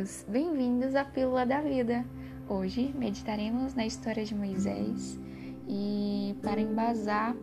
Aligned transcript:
queridos! 0.00 0.24
Bem-vindos 0.28 0.94
à 0.94 1.04
Pílula 1.04 1.44
da 1.44 1.60
Vida! 1.60 2.04
Hoje 2.48 2.92
meditaremos 2.96 3.74
na 3.74 3.84
história 3.84 4.24
de 4.24 4.34
Moisés 4.34 5.18
e, 5.68 6.34
para 6.42 6.60
embasar, 6.60 7.36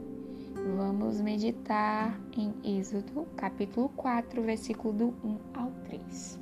vamos 0.76 1.22
meditar 1.22 2.20
em 2.36 2.80
Êxodo, 2.80 3.28
capítulo 3.36 3.90
4, 3.90 4.42
versículo 4.42 4.94
do 4.94 5.08
1 5.24 5.40
ao 5.54 5.72
3. 5.86 6.40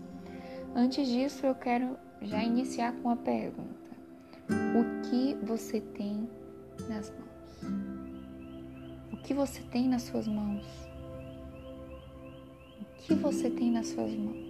Antes 0.75 1.07
disso, 1.07 1.45
eu 1.45 1.55
quero 1.55 1.97
já 2.21 2.41
iniciar 2.43 2.93
com 2.93 3.09
uma 3.09 3.17
pergunta: 3.17 3.91
O 4.49 5.09
que 5.09 5.35
você 5.45 5.81
tem 5.81 6.29
nas 6.87 7.11
mãos? 7.11 7.75
O 9.11 9.17
que 9.17 9.33
você 9.33 9.61
tem 9.63 9.87
nas 9.89 10.03
suas 10.03 10.27
mãos? 10.27 10.65
O 12.81 12.85
que 13.01 13.13
você 13.15 13.49
tem 13.49 13.71
nas 13.71 13.87
suas 13.87 14.13
mãos? 14.15 14.44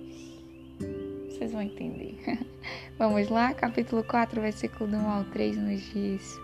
Vocês 1.36 1.52
vão 1.52 1.62
entender. 1.62 2.18
Vamos 2.98 3.28
lá, 3.28 3.54
capítulo 3.54 4.02
4, 4.06 4.40
versículo 4.40 4.90
1 4.96 5.10
ao 5.10 5.26
3 5.26 5.58
nos 5.58 5.82
diz: 5.92 6.40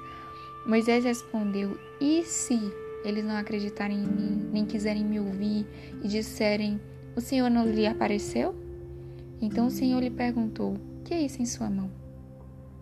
Moisés 0.65 1.05
respondeu: 1.05 1.79
E 2.01 2.23
se 2.23 2.59
eles 3.05 3.23
não 3.23 3.37
acreditarem 3.37 3.97
em 3.97 4.05
mim, 4.05 4.49
nem 4.51 4.65
quiserem 4.65 5.05
me 5.05 5.17
ouvir 5.17 5.65
e 6.03 6.09
disserem: 6.09 6.77
O 7.15 7.21
Senhor 7.21 7.49
não 7.49 7.65
lhe 7.65 7.87
apareceu? 7.87 8.53
Então 9.41 9.67
o 9.67 9.71
Senhor 9.71 10.01
lhe 10.01 10.09
perguntou: 10.09 10.75
Que 11.05 11.13
é 11.13 11.21
isso 11.21 11.41
em 11.41 11.45
sua 11.45 11.69
mão? 11.69 11.89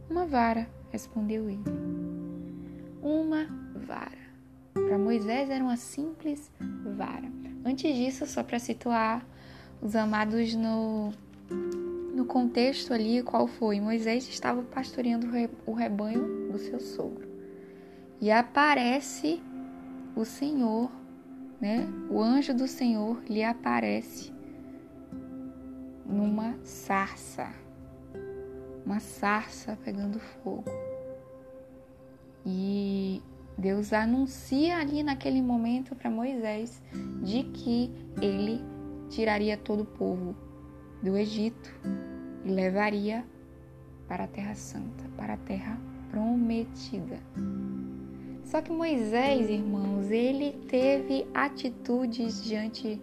Uma 0.09 0.25
vara, 0.25 0.67
respondeu 0.89 1.47
ele. 1.47 1.63
Uma 3.03 3.45
vara. 3.75 4.17
Para 4.73 4.97
Moisés 4.97 5.51
era 5.51 5.63
uma 5.63 5.77
simples 5.77 6.51
vara. 6.97 7.31
Antes 7.63 7.95
disso, 7.95 8.25
só 8.25 8.41
para 8.41 8.57
situar 8.57 9.23
os 9.79 9.95
amados 9.95 10.55
no 10.55 11.13
no 12.19 12.25
contexto 12.25 12.93
ali, 12.93 13.23
qual 13.23 13.47
foi? 13.47 13.79
Moisés 13.79 14.27
estava 14.27 14.61
pastoreando 14.61 15.25
o 15.65 15.73
rebanho 15.73 16.51
do 16.51 16.57
seu 16.57 16.77
sogro. 16.77 17.25
E 18.19 18.29
aparece 18.29 19.41
o 20.17 20.25
Senhor, 20.25 20.91
né? 21.61 21.87
O 22.09 22.21
anjo 22.21 22.53
do 22.53 22.67
Senhor 22.67 23.23
lhe 23.29 23.41
aparece 23.41 24.33
numa 26.05 26.59
sarça. 26.61 27.53
Uma 28.85 28.99
sarça 28.99 29.77
pegando 29.81 30.19
fogo. 30.19 30.65
E 32.45 33.21
Deus 33.57 33.93
anuncia 33.93 34.77
ali 34.77 35.03
naquele 35.03 35.41
momento 35.41 35.95
para 35.95 36.09
Moisés 36.09 36.83
de 37.23 37.43
que 37.43 37.89
ele 38.21 38.61
tiraria 39.09 39.55
todo 39.55 39.83
o 39.83 39.85
povo 39.85 40.35
do 41.01 41.15
Egito 41.15 41.73
e 42.43 42.49
levaria 42.49 43.25
para 44.07 44.23
a 44.23 44.27
Terra 44.27 44.55
Santa, 44.55 45.03
para 45.15 45.33
a 45.33 45.37
Terra 45.37 45.77
Prometida. 46.09 47.19
Só 48.43 48.61
que 48.61 48.71
Moisés, 48.71 49.49
irmãos, 49.49 50.09
ele 50.09 50.53
teve 50.67 51.27
atitudes 51.33 52.43
diante, 52.43 52.99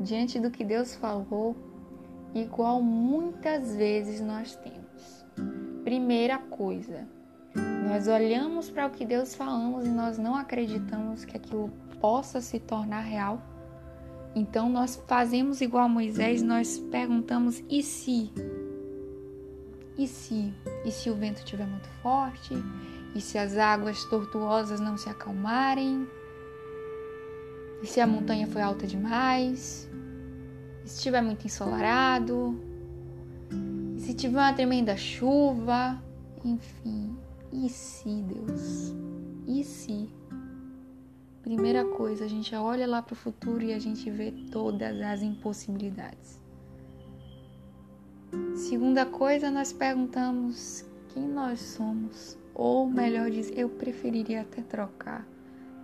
diante 0.00 0.40
do 0.40 0.50
que 0.50 0.64
Deus 0.64 0.94
falou, 0.94 1.54
igual 2.34 2.82
muitas 2.82 3.76
vezes 3.76 4.20
nós 4.20 4.56
temos. 4.56 5.26
Primeira 5.84 6.38
coisa, 6.38 7.06
nós 7.86 8.08
olhamos 8.08 8.70
para 8.70 8.86
o 8.86 8.90
que 8.90 9.04
Deus 9.04 9.34
falamos 9.34 9.86
e 9.86 9.90
nós 9.90 10.18
não 10.18 10.34
acreditamos 10.34 11.24
que 11.24 11.36
aquilo 11.36 11.70
possa 12.00 12.40
se 12.40 12.58
tornar 12.58 13.00
real 13.00 13.42
então 14.34 14.68
nós 14.68 15.02
fazemos 15.06 15.60
igual 15.60 15.88
Moisés, 15.88 16.42
nós 16.42 16.78
perguntamos 16.90 17.62
e 17.68 17.82
se? 17.82 18.30
E 19.98 20.06
se? 20.06 20.54
E 20.84 20.92
se 20.92 21.10
o 21.10 21.14
vento 21.14 21.38
estiver 21.38 21.66
muito 21.66 21.88
forte? 22.02 22.54
E 23.14 23.20
se 23.20 23.36
as 23.36 23.56
águas 23.56 24.04
tortuosas 24.04 24.78
não 24.78 24.96
se 24.96 25.08
acalmarem? 25.08 26.08
E 27.82 27.86
se 27.86 28.00
a 28.00 28.06
montanha 28.06 28.46
foi 28.46 28.62
alta 28.62 28.86
demais? 28.86 29.90
E 30.84 30.88
se 30.88 30.98
estiver 30.98 31.20
muito 31.20 31.44
ensolarado? 31.44 32.56
E 33.96 34.00
se 34.00 34.14
tiver 34.14 34.38
uma 34.38 34.52
tremenda 34.52 34.96
chuva? 34.96 36.00
Enfim, 36.44 37.16
e 37.52 37.68
se, 37.68 38.22
Deus? 38.22 38.94
E 39.48 39.64
se? 39.64 40.08
Primeira 41.42 41.84
coisa, 41.84 42.24
a 42.24 42.28
gente 42.28 42.54
olha 42.54 42.86
lá 42.86 43.02
para 43.02 43.14
o 43.14 43.16
futuro 43.16 43.64
e 43.64 43.72
a 43.72 43.78
gente 43.78 44.08
vê 44.10 44.30
todas 44.52 45.00
as 45.00 45.22
impossibilidades. 45.22 46.37
Segunda 48.54 49.06
coisa, 49.06 49.50
nós 49.50 49.72
perguntamos 49.72 50.84
quem 51.08 51.26
nós 51.26 51.60
somos, 51.60 52.38
ou 52.54 52.88
melhor 52.88 53.30
dizer, 53.30 53.58
eu 53.58 53.68
preferiria 53.68 54.42
até 54.42 54.62
trocar. 54.62 55.26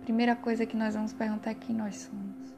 Primeira 0.01 0.35
coisa 0.35 0.65
que 0.65 0.77
nós 0.77 0.93
vamos 0.93 1.13
perguntar 1.13 1.51
é 1.51 1.55
quem 1.55 1.75
nós 1.75 1.95
somos. 1.95 2.53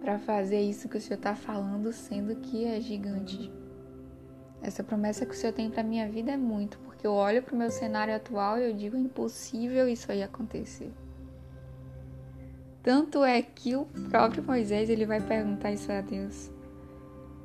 Para 0.00 0.18
fazer 0.18 0.60
isso 0.60 0.88
que 0.88 0.96
o 0.96 1.00
Senhor 1.00 1.18
está 1.18 1.34
falando, 1.34 1.92
sendo 1.92 2.36
que 2.36 2.64
é 2.64 2.80
gigante. 2.80 3.52
Essa 4.62 4.82
promessa 4.82 5.26
que 5.26 5.32
o 5.32 5.36
Senhor 5.36 5.52
tem 5.52 5.70
para 5.70 5.82
minha 5.82 6.08
vida 6.08 6.32
é 6.32 6.36
muito, 6.36 6.78
porque 6.78 7.06
eu 7.06 7.12
olho 7.12 7.42
para 7.42 7.54
o 7.54 7.58
meu 7.58 7.70
cenário 7.70 8.14
atual 8.14 8.58
e 8.58 8.64
eu 8.64 8.72
digo 8.72 8.96
é 8.96 9.00
impossível 9.00 9.86
isso 9.88 10.10
aí 10.10 10.22
acontecer. 10.22 10.92
Tanto 12.82 13.22
é 13.22 13.42
que 13.42 13.76
o 13.76 13.84
próprio 14.08 14.42
Moisés 14.42 14.88
ele 14.88 15.04
vai 15.04 15.20
perguntar 15.20 15.72
isso 15.72 15.92
a 15.92 16.00
Deus. 16.00 16.50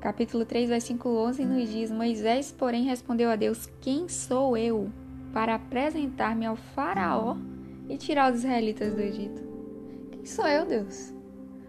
Capítulo 0.04 0.44
3, 0.44 0.68
versículo 0.68 1.16
11 1.16 1.46
nos 1.46 1.66
diz: 1.70 1.90
Moisés, 1.90 2.52
porém, 2.52 2.84
respondeu 2.84 3.30
a 3.30 3.36
Deus: 3.36 3.64
Quem 3.80 4.06
sou 4.06 4.54
eu 4.54 4.92
para 5.32 5.54
apresentar-me 5.54 6.44
ao 6.44 6.56
Faraó 6.56 7.38
e 7.88 7.96
tirar 7.96 8.30
os 8.30 8.40
israelitas 8.40 8.92
do 8.92 9.00
Egito? 9.00 9.42
Quem 10.12 10.26
sou 10.26 10.46
eu, 10.46 10.66
Deus? 10.66 11.10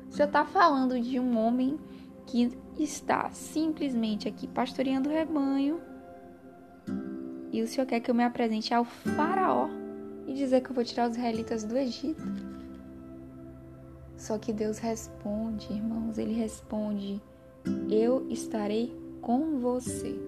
O 0.10 0.12
Senhor 0.12 0.28
está 0.28 0.44
falando 0.44 1.00
de 1.00 1.18
um 1.18 1.38
homem 1.38 1.80
que 2.26 2.52
está 2.78 3.30
simplesmente 3.30 4.28
aqui 4.28 4.48
pastoreando 4.50 5.10
o 5.10 5.14
rebanho 5.14 5.80
e 7.54 7.62
o 7.62 7.68
Senhor 7.68 7.88
quer 7.88 8.02
que 8.02 8.12
eu 8.12 8.16
me 8.16 8.26
apresente 8.26 8.74
ao 8.74 8.84
Faraó 8.84 9.70
e 10.28 10.34
dizer 10.34 10.60
que 10.60 10.72
eu 10.72 10.76
vou 10.76 10.84
tirar 10.84 11.08
os 11.08 11.16
israelitas 11.16 11.64
do 11.64 11.78
Egito. 11.78 12.22
Só 14.18 14.38
que 14.38 14.52
Deus 14.52 14.78
responde, 14.78 15.72
irmãos, 15.72 16.18
Ele 16.18 16.34
responde: 16.34 17.24
Eu 17.90 18.28
estarei 18.30 18.96
com 19.22 19.60
você. 19.60 20.20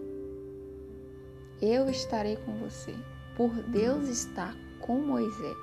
Eu 1.62 1.90
estarei 1.90 2.36
com 2.38 2.54
você. 2.58 2.96
Por 3.36 3.52
Deus 3.64 4.08
estar 4.10 4.56
com 4.82 5.00
Moisés. 5.00 5.58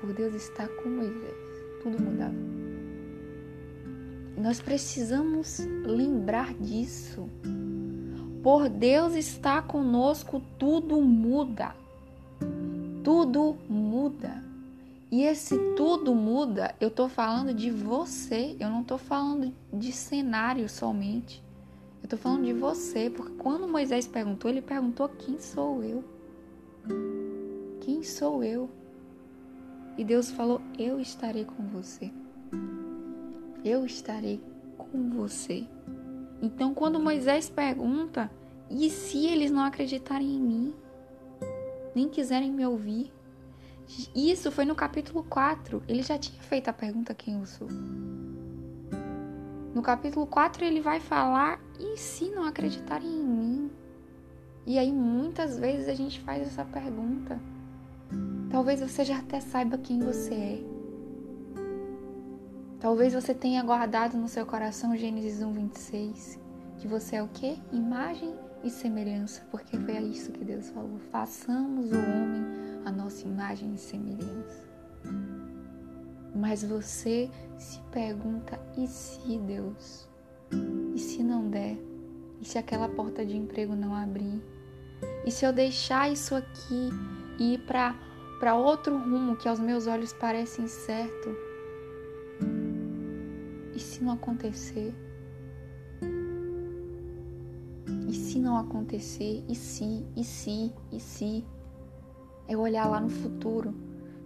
Por 0.00 0.12
Deus 0.12 0.34
estar 0.34 0.68
com 0.68 0.88
Moisés. 0.88 1.34
Tudo 1.82 2.02
mudava. 2.02 2.34
Nós 4.36 4.60
precisamos 4.60 5.58
lembrar 5.84 6.54
disso. 6.54 7.28
Por 8.42 8.68
Deus 8.68 9.14
estar 9.14 9.66
conosco, 9.66 10.40
tudo 10.58 11.00
muda. 11.02 11.74
Tudo 13.02 13.56
muda. 13.68 14.47
E 15.10 15.22
esse 15.22 15.56
tudo 15.74 16.14
muda, 16.14 16.74
eu 16.78 16.90
tô 16.90 17.08
falando 17.08 17.54
de 17.54 17.70
você, 17.70 18.54
eu 18.60 18.68
não 18.68 18.84
tô 18.84 18.98
falando 18.98 19.54
de 19.72 19.90
cenário 19.90 20.68
somente. 20.68 21.42
Eu 22.02 22.08
tô 22.08 22.16
falando 22.16 22.44
de 22.44 22.52
você, 22.52 23.08
porque 23.08 23.34
quando 23.36 23.66
Moisés 23.66 24.06
perguntou, 24.06 24.50
ele 24.50 24.60
perguntou: 24.60 25.08
Quem 25.08 25.38
sou 25.38 25.82
eu? 25.82 26.04
Quem 27.80 28.02
sou 28.02 28.44
eu? 28.44 28.68
E 29.96 30.04
Deus 30.04 30.30
falou: 30.30 30.60
Eu 30.78 31.00
estarei 31.00 31.44
com 31.44 31.66
você. 31.68 32.10
Eu 33.64 33.86
estarei 33.86 34.42
com 34.76 35.10
você. 35.10 35.66
Então, 36.42 36.74
quando 36.74 37.00
Moisés 37.00 37.48
pergunta: 37.48 38.30
E 38.70 38.90
se 38.90 39.26
eles 39.26 39.50
não 39.50 39.64
acreditarem 39.64 40.36
em 40.36 40.40
mim? 40.40 40.74
Nem 41.94 42.08
quiserem 42.08 42.52
me 42.52 42.64
ouvir? 42.64 43.10
Isso 44.14 44.50
foi 44.50 44.64
no 44.64 44.74
capítulo 44.74 45.24
4. 45.24 45.82
Ele 45.88 46.02
já 46.02 46.18
tinha 46.18 46.40
feito 46.42 46.68
a 46.68 46.72
pergunta 46.72 47.14
quem 47.14 47.38
eu 47.38 47.46
sou. 47.46 47.68
No 49.74 49.82
capítulo 49.82 50.26
4 50.26 50.64
ele 50.64 50.80
vai 50.80 51.00
falar: 51.00 51.60
e 51.78 51.96
se 51.96 52.30
não 52.30 52.44
acreditarem 52.44 53.08
em 53.08 53.24
mim? 53.24 53.70
E 54.66 54.78
aí 54.78 54.92
muitas 54.92 55.58
vezes 55.58 55.88
a 55.88 55.94
gente 55.94 56.20
faz 56.20 56.42
essa 56.42 56.64
pergunta. 56.64 57.40
Talvez 58.50 58.80
você 58.80 59.04
já 59.04 59.18
até 59.18 59.40
saiba 59.40 59.78
quem 59.78 60.00
você 60.00 60.34
é. 60.34 60.78
Talvez 62.80 63.14
você 63.14 63.34
tenha 63.34 63.62
guardado 63.62 64.16
no 64.16 64.28
seu 64.28 64.46
coração 64.46 64.96
Gênesis 64.96 65.42
1, 65.42 65.52
26, 65.52 66.40
que 66.78 66.86
você 66.86 67.16
é 67.16 67.22
o 67.22 67.28
quê? 67.28 67.56
Imagem 67.72 68.34
e 68.62 68.70
semelhança, 68.70 69.42
porque 69.50 69.76
foi 69.78 69.98
isso 69.98 70.32
que 70.32 70.44
Deus 70.44 70.68
falou. 70.70 70.98
Façamos 71.10 71.90
o 71.90 71.96
homem 71.96 72.67
a 72.88 72.92
nossa 72.92 73.26
imagem 73.26 73.74
e 73.74 73.78
semelhança. 73.78 74.66
Mas 76.34 76.64
você 76.64 77.30
se 77.58 77.80
pergunta: 77.92 78.58
e 78.76 78.86
se 78.86 79.38
Deus? 79.38 80.08
E 80.94 80.98
se 80.98 81.22
não 81.22 81.48
der? 81.50 81.78
E 82.40 82.44
se 82.44 82.56
aquela 82.56 82.88
porta 82.88 83.24
de 83.24 83.36
emprego 83.36 83.74
não 83.74 83.94
abrir? 83.94 84.42
E 85.24 85.30
se 85.30 85.44
eu 85.44 85.52
deixar 85.52 86.10
isso 86.10 86.34
aqui 86.34 86.90
e 87.38 87.54
ir 87.54 87.58
para 87.66 88.54
outro 88.54 88.96
rumo 88.96 89.36
que 89.36 89.48
aos 89.48 89.60
meus 89.60 89.86
olhos 89.86 90.12
parece 90.14 90.62
incerto? 90.62 91.36
E 93.74 93.78
se 93.78 94.02
não 94.02 94.12
acontecer? 94.12 94.94
E 98.08 98.14
se 98.14 98.38
não 98.38 98.56
acontecer? 98.56 99.44
E 99.46 99.54
se? 99.54 100.06
E 100.16 100.24
se? 100.24 100.72
E 100.90 100.98
se? 100.98 101.44
É 102.48 102.56
olhar 102.56 102.88
lá 102.88 103.00
no 103.00 103.08
futuro. 103.08 103.74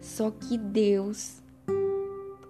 Só 0.00 0.30
que 0.30 0.56
Deus, 0.56 1.42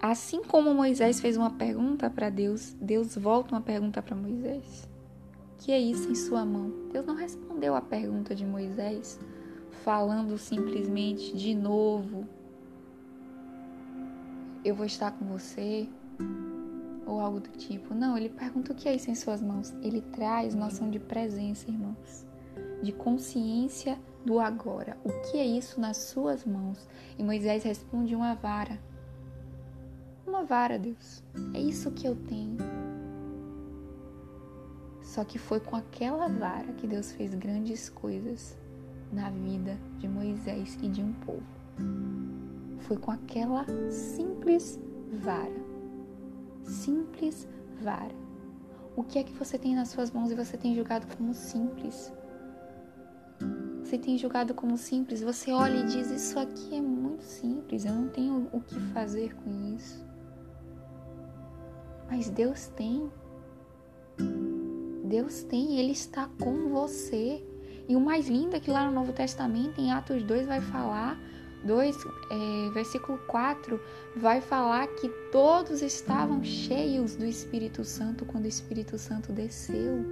assim 0.00 0.42
como 0.44 0.72
Moisés 0.72 1.20
fez 1.20 1.36
uma 1.36 1.50
pergunta 1.50 2.08
para 2.08 2.30
Deus, 2.30 2.76
Deus 2.80 3.16
volta 3.16 3.54
uma 3.54 3.60
pergunta 3.60 4.00
para 4.00 4.14
Moisés. 4.14 4.88
Que 5.58 5.72
é 5.72 5.80
isso 5.80 6.10
em 6.10 6.14
sua 6.14 6.44
mão? 6.44 6.72
Deus 6.92 7.04
não 7.04 7.14
respondeu 7.14 7.74
a 7.74 7.80
pergunta 7.80 8.34
de 8.34 8.44
Moisés 8.44 9.18
falando 9.84 10.38
simplesmente 10.38 11.36
de 11.36 11.54
novo, 11.54 12.26
eu 14.64 14.74
vou 14.74 14.86
estar 14.86 15.10
com 15.10 15.24
você, 15.24 15.88
ou 17.06 17.20
algo 17.20 17.40
do 17.40 17.50
tipo. 17.50 17.94
Não, 17.94 18.16
ele 18.16 18.28
pergunta 18.28 18.72
o 18.72 18.74
que 18.74 18.88
é 18.88 18.94
isso 18.94 19.10
em 19.10 19.14
suas 19.14 19.42
mãos. 19.42 19.74
Ele 19.82 20.00
traz 20.00 20.54
noção 20.54 20.88
de 20.88 20.98
presença, 20.98 21.68
irmãos, 21.68 22.26
de 22.82 22.92
consciência 22.92 23.98
do 24.24 24.40
agora. 24.40 24.96
O 25.04 25.10
que 25.22 25.38
é 25.38 25.44
isso 25.44 25.80
nas 25.80 25.96
suas 25.96 26.44
mãos? 26.44 26.88
E 27.18 27.22
Moisés 27.22 27.64
responde: 27.64 28.14
uma 28.14 28.34
vara. 28.34 28.78
Uma 30.26 30.44
vara, 30.44 30.78
Deus. 30.78 31.22
É 31.54 31.60
isso 31.60 31.90
que 31.90 32.06
eu 32.06 32.16
tenho. 32.16 32.58
Só 35.02 35.24
que 35.24 35.38
foi 35.38 35.60
com 35.60 35.76
aquela 35.76 36.28
vara 36.28 36.72
que 36.72 36.86
Deus 36.86 37.12
fez 37.12 37.34
grandes 37.34 37.90
coisas 37.90 38.56
na 39.12 39.28
vida 39.28 39.78
de 39.98 40.08
Moisés 40.08 40.78
e 40.82 40.88
de 40.88 41.02
um 41.02 41.12
povo. 41.12 41.42
Foi 42.80 42.96
com 42.96 43.10
aquela 43.10 43.66
simples 43.90 44.80
vara. 45.12 45.62
Simples 46.64 47.46
vara. 47.82 48.14
O 48.96 49.02
que 49.02 49.18
é 49.18 49.22
que 49.24 49.32
você 49.32 49.58
tem 49.58 49.74
nas 49.74 49.88
suas 49.88 50.10
mãos 50.10 50.30
e 50.30 50.34
você 50.34 50.56
tem 50.56 50.74
julgado 50.74 51.06
como 51.16 51.34
simples? 51.34 52.12
Você 53.92 53.98
tem 53.98 54.16
julgado 54.16 54.54
como 54.54 54.78
simples? 54.78 55.20
Você 55.20 55.52
olha 55.52 55.80
e 55.80 55.84
diz: 55.84 56.10
Isso 56.10 56.38
aqui 56.38 56.74
é 56.74 56.80
muito 56.80 57.22
simples, 57.24 57.84
eu 57.84 57.92
não 57.92 58.08
tenho 58.08 58.48
o 58.50 58.58
que 58.58 58.80
fazer 58.94 59.34
com 59.34 59.76
isso. 59.76 60.02
Mas 62.10 62.30
Deus 62.30 62.68
tem. 62.68 63.12
Deus 65.04 65.42
tem, 65.42 65.78
Ele 65.78 65.92
está 65.92 66.26
com 66.40 66.70
você. 66.70 67.46
E 67.86 67.94
o 67.94 68.00
mais 68.00 68.30
lindo 68.30 68.56
é 68.56 68.60
que 68.60 68.70
lá 68.70 68.86
no 68.86 68.92
Novo 68.92 69.12
Testamento, 69.12 69.78
em 69.78 69.92
Atos 69.92 70.22
2, 70.22 70.46
vai 70.46 70.62
falar, 70.62 71.20
2, 71.62 71.94
é, 72.30 72.70
versículo 72.70 73.18
4, 73.26 73.78
vai 74.16 74.40
falar 74.40 74.86
que 74.86 75.10
todos 75.30 75.82
estavam 75.82 76.42
cheios 76.42 77.14
do 77.14 77.26
Espírito 77.26 77.84
Santo 77.84 78.24
quando 78.24 78.46
o 78.46 78.48
Espírito 78.48 78.96
Santo 78.96 79.34
desceu, 79.34 80.02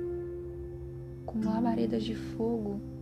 com 1.24 1.42
labaredas 1.42 2.04
de 2.04 2.14
fogo. 2.14 2.99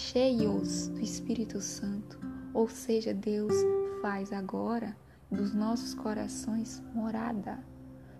Cheios 0.00 0.88
do 0.88 1.00
Espírito 1.00 1.60
Santo. 1.60 2.18
Ou 2.54 2.68
seja, 2.68 3.12
Deus 3.12 3.52
faz 4.00 4.32
agora 4.32 4.96
dos 5.30 5.54
nossos 5.54 5.94
corações 5.94 6.82
morada. 6.94 7.62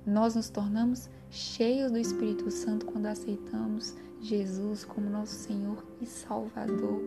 Nós 0.06 0.37
nos 0.37 0.50
tornamos 0.50 1.09
cheios 1.31 1.91
do 1.91 1.99
Espírito 1.99 2.50
Santo 2.50 2.85
quando 2.85 3.06
aceitamos 3.06 3.97
Jesus 4.21 4.85
como 4.85 5.09
nosso 5.09 5.35
Senhor 5.35 5.82
e 6.00 6.06
Salvador. 6.06 7.00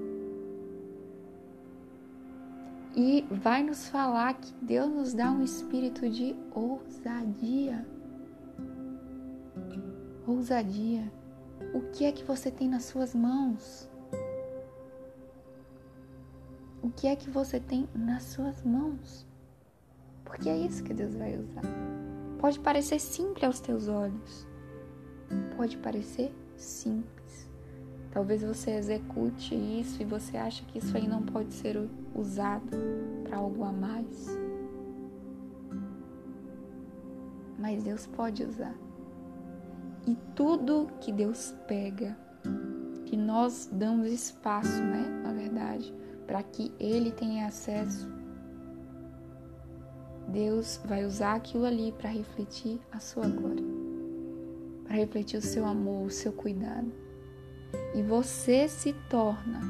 E 2.96 3.26
vai 3.30 3.64
nos 3.64 3.88
falar 3.88 4.34
que 4.34 4.54
Deus 4.60 4.90
nos 4.90 5.14
dá 5.14 5.32
um 5.32 5.44
espírito 5.44 6.10
de 6.10 6.36
ousadia. 6.52 7.88
Ousadia. 10.26 11.10
O 11.74 11.82
que 11.92 12.06
é 12.06 12.12
que 12.12 12.26
você 12.26 12.50
tem 12.50 12.68
nas 12.68 12.86
suas 12.86 13.14
mãos? 13.16 13.93
O 16.84 16.90
que 16.90 17.08
é 17.08 17.16
que 17.16 17.30
você 17.30 17.62
tem 17.62 17.88
nas 17.96 18.24
suas 18.24 18.62
mãos? 18.62 19.26
Porque 20.26 20.50
é 20.50 20.58
isso 20.58 20.84
que 20.84 20.94
Deus 20.94 21.16
vai 21.16 21.34
usar. 21.38 21.62
Pode 22.38 22.60
parecer 22.60 23.00
simples 23.00 23.46
aos 23.46 23.62
teus 23.62 23.88
olhos. 23.88 24.46
Pode 25.56 25.78
parecer 25.78 26.36
simples. 26.58 27.50
Talvez 28.12 28.44
você 28.44 28.72
execute 28.72 29.56
isso 29.56 30.02
e 30.02 30.06
você 30.06 30.36
acha 30.36 30.66
que 30.66 30.80
isso 30.80 30.98
aí 30.98 31.08
não 31.08 31.24
pode 31.24 31.54
ser 31.54 31.90
usado 32.14 32.78
para 33.24 33.38
algo 33.38 33.64
a 33.64 33.72
mais. 33.72 34.28
Mas 37.58 37.82
Deus 37.82 38.06
pode 38.08 38.44
usar. 38.44 38.76
E 40.06 40.18
tudo 40.36 40.90
que 41.00 41.14
Deus 41.14 41.56
pega, 41.66 42.18
que 43.06 43.16
nós 43.16 43.70
damos 43.72 44.12
espaço, 44.12 44.84
né, 44.84 45.22
na 45.24 45.32
verdade, 45.32 46.03
para 46.26 46.42
que 46.44 46.72
Ele 46.80 47.12
tenha 47.12 47.48
acesso 47.48 48.08
Deus 50.28 50.80
vai 50.86 51.06
usar 51.06 51.36
aquilo 51.36 51.66
ali 51.66 51.92
para 51.92 52.10
refletir 52.10 52.80
a 52.92 53.00
sua 53.00 53.28
glória, 53.28 53.64
para 54.86 54.96
refletir 54.96 55.38
o 55.38 55.42
seu 55.42 55.66
amor, 55.66 56.08
o 56.08 56.10
seu 56.10 56.32
cuidado. 56.32 56.92
E 57.94 58.02
você 58.02 58.68
se 58.68 58.94
torna 59.10 59.62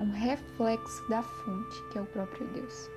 um 0.00 0.10
reflexo 0.10 1.08
da 1.08 1.22
fonte, 1.22 1.90
que 1.90 1.98
é 1.98 2.00
o 2.00 2.06
próprio 2.06 2.46
Deus. 2.48 2.90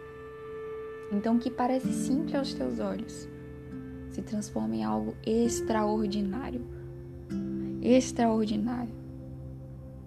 Então, 1.12 1.36
o 1.36 1.40
que 1.40 1.52
parece 1.52 1.92
simples 1.94 2.36
aos 2.36 2.54
teus 2.54 2.80
olhos 2.80 3.28
se 4.10 4.22
transforma 4.22 4.76
em 4.76 4.84
algo 4.84 5.16
extraordinário. 5.26 6.66
Extraordinário. 7.82 8.96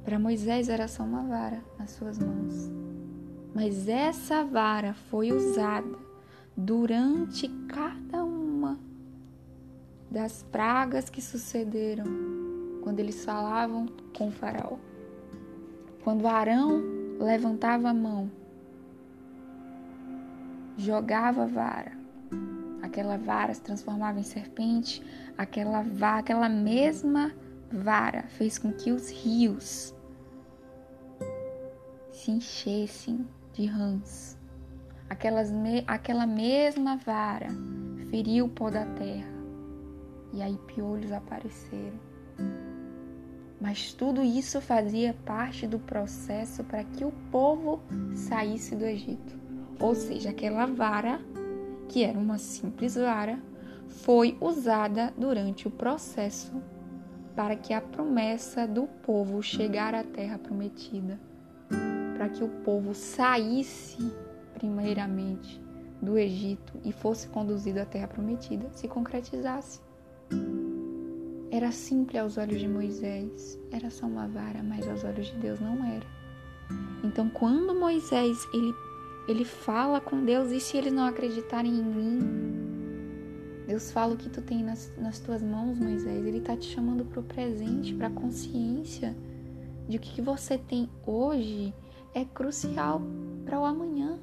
Para 0.04 0.18
Moisés 0.18 0.68
era 0.68 0.88
só 0.88 1.04
uma 1.04 1.24
vara 1.28 1.62
nas 1.78 1.90
suas 1.92 2.18
mãos. 2.18 2.77
Mas 3.54 3.88
essa 3.88 4.44
vara 4.44 4.94
foi 5.10 5.32
usada 5.32 5.98
durante 6.56 7.48
cada 7.68 8.24
uma 8.24 8.78
das 10.10 10.42
pragas 10.50 11.08
que 11.08 11.20
sucederam 11.20 12.06
quando 12.82 13.00
eles 13.00 13.24
falavam 13.24 13.86
com 14.16 14.28
o 14.28 14.32
faraó. 14.32 14.76
Quando 16.02 16.26
Arão 16.26 16.82
levantava 17.18 17.90
a 17.90 17.94
mão, 17.94 18.30
jogava 20.76 21.44
a 21.44 21.46
vara, 21.46 21.92
aquela 22.82 23.18
vara 23.18 23.52
se 23.52 23.60
transformava 23.60 24.18
em 24.18 24.22
serpente, 24.22 25.02
aquela 25.36 25.82
vara, 25.82 26.18
aquela 26.18 26.48
mesma 26.48 27.32
vara 27.70 28.22
fez 28.28 28.58
com 28.58 28.72
que 28.72 28.90
os 28.90 29.10
rios 29.10 29.94
se 32.10 32.30
enchessem 32.30 33.26
de 33.58 33.66
rãs 33.66 34.38
Aquelas 35.10 35.50
me, 35.50 35.82
aquela 35.86 36.26
mesma 36.26 36.96
vara 36.96 37.48
feriu 38.08 38.44
o 38.44 38.48
pó 38.48 38.70
da 38.70 38.84
terra 38.84 39.38
e 40.32 40.42
aí 40.42 40.56
piolhos 40.66 41.10
apareceram. 41.10 41.98
Mas 43.60 43.92
tudo 43.92 44.22
isso 44.22 44.60
fazia 44.60 45.16
parte 45.24 45.66
do 45.66 45.78
processo 45.78 46.62
para 46.62 46.84
que 46.84 47.04
o 47.04 47.12
povo 47.30 47.80
saísse 48.14 48.76
do 48.76 48.84
Egito. 48.84 49.36
Ou 49.80 49.94
seja, 49.94 50.30
aquela 50.30 50.66
vara, 50.66 51.20
que 51.88 52.04
era 52.04 52.18
uma 52.18 52.38
simples 52.38 52.94
vara, 52.94 53.38
foi 53.88 54.36
usada 54.40 55.12
durante 55.16 55.66
o 55.66 55.70
processo 55.70 56.52
para 57.34 57.56
que 57.56 57.72
a 57.72 57.80
promessa 57.80 58.66
do 58.66 58.86
povo 58.86 59.42
chegar 59.42 59.94
à 59.94 60.04
terra 60.04 60.38
prometida, 60.38 61.18
que 62.30 62.44
o 62.44 62.48
povo 62.48 62.94
saísse 62.94 64.12
primeiramente 64.54 65.60
do 66.00 66.16
Egito 66.16 66.74
e 66.84 66.92
fosse 66.92 67.28
conduzido 67.28 67.80
à 67.80 67.84
terra 67.84 68.08
prometida, 68.08 68.68
se 68.72 68.86
concretizasse. 68.88 69.80
Era 71.50 71.72
simples 71.72 72.20
aos 72.20 72.36
olhos 72.36 72.60
de 72.60 72.68
Moisés, 72.68 73.58
era 73.72 73.90
só 73.90 74.06
uma 74.06 74.28
vara, 74.28 74.62
mas 74.62 74.86
aos 74.86 75.02
olhos 75.02 75.26
de 75.26 75.36
Deus 75.38 75.58
não 75.60 75.84
era. 75.84 76.06
Então, 77.02 77.30
quando 77.30 77.74
Moisés 77.74 78.36
ele, 78.52 78.72
ele 79.26 79.44
fala 79.44 80.00
com 80.00 80.24
Deus, 80.24 80.50
e 80.50 80.60
se 80.60 80.76
eles 80.76 80.92
não 80.92 81.06
acreditarem 81.06 81.72
em 81.72 81.82
mim? 81.82 82.18
Deus 83.66 83.90
fala 83.90 84.14
o 84.14 84.16
que 84.16 84.28
tu 84.28 84.40
tem 84.40 84.62
nas, 84.62 84.92
nas 84.98 85.18
tuas 85.18 85.42
mãos, 85.42 85.78
Moisés. 85.78 86.24
Ele 86.26 86.38
está 86.38 86.56
te 86.56 86.66
chamando 86.66 87.04
para 87.04 87.20
o 87.20 87.22
presente, 87.22 87.94
para 87.94 88.08
a 88.08 88.10
consciência 88.10 89.16
de 89.88 89.98
que 89.98 90.10
o 90.10 90.14
que 90.14 90.22
você 90.22 90.58
tem 90.58 90.88
hoje 91.06 91.74
é 92.20 92.24
crucial 92.24 93.00
para 93.44 93.60
o 93.60 93.64
amanhã 93.64 94.18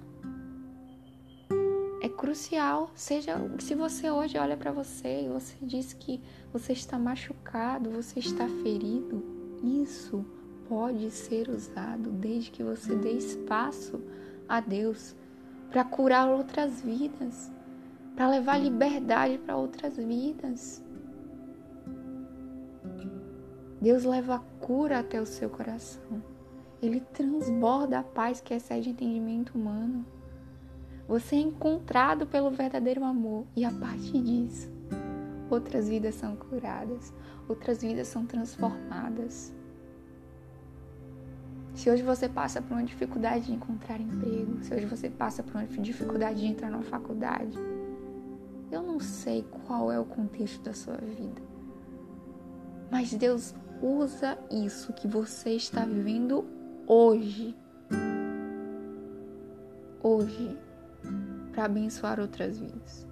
crucial. 2.15 2.89
Seja 2.95 3.35
se 3.59 3.75
você 3.75 4.09
hoje 4.09 4.37
olha 4.37 4.57
para 4.57 4.71
você 4.71 5.25
e 5.25 5.29
você 5.29 5.55
diz 5.61 5.93
que 5.93 6.21
você 6.51 6.73
está 6.73 6.97
machucado, 6.97 7.89
você 7.91 8.19
está 8.19 8.47
ferido, 8.63 9.23
isso 9.63 10.25
pode 10.67 11.11
ser 11.11 11.49
usado 11.49 12.09
desde 12.11 12.51
que 12.51 12.63
você 12.63 12.95
dê 12.95 13.11
espaço 13.11 14.01
a 14.49 14.59
Deus 14.59 15.15
para 15.69 15.83
curar 15.83 16.27
outras 16.27 16.81
vidas, 16.81 17.51
para 18.15 18.29
levar 18.29 18.57
liberdade 18.57 19.37
para 19.37 19.55
outras 19.55 19.97
vidas. 19.97 20.83
Deus 23.81 24.03
leva 24.03 24.35
a 24.35 24.39
cura 24.39 24.99
até 24.99 25.21
o 25.21 25.25
seu 25.25 25.49
coração. 25.49 26.34
Ele 26.85 26.99
transborda 26.99 27.99
a 27.99 28.03
paz 28.03 28.39
que 28.39 28.53
excede 28.53 28.91
entendimento 28.91 29.55
humano. 29.57 30.05
Você 31.07 31.35
é 31.35 31.39
encontrado 31.39 32.27
pelo 32.27 32.51
verdadeiro 32.51 33.03
amor 33.03 33.45
e 33.55 33.65
a 33.65 33.71
partir 33.71 34.21
disso, 34.21 34.69
outras 35.49 35.87
vidas 35.89 36.15
são 36.15 36.35
curadas, 36.35 37.13
outras 37.47 37.81
vidas 37.81 38.07
são 38.07 38.25
transformadas. 38.25 39.53
Se 41.73 41.89
hoje 41.89 42.03
você 42.03 42.29
passa 42.29 42.61
por 42.61 42.73
uma 42.73 42.83
dificuldade 42.83 43.47
de 43.47 43.53
encontrar 43.53 43.99
emprego, 43.99 44.63
se 44.63 44.73
hoje 44.73 44.85
você 44.85 45.09
passa 45.09 45.43
por 45.43 45.55
uma 45.55 45.65
dificuldade 45.65 46.39
de 46.39 46.47
entrar 46.47 46.69
numa 46.69 46.83
faculdade, 46.83 47.57
eu 48.71 48.81
não 48.81 48.99
sei 48.99 49.43
qual 49.65 49.91
é 49.91 49.99
o 49.99 50.05
contexto 50.05 50.61
da 50.61 50.73
sua 50.73 50.97
vida. 50.97 51.41
Mas 52.89 53.13
Deus 53.13 53.53
usa 53.81 54.37
isso 54.49 54.93
que 54.93 55.07
você 55.07 55.51
está 55.51 55.85
vivendo 55.85 56.54
hoje. 56.87 57.55
Hoje. 60.01 60.57
Para 61.51 61.65
abençoar 61.65 62.19
outras 62.19 62.59
vidas. 62.59 63.07